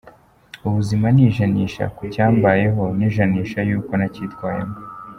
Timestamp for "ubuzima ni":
0.67-1.25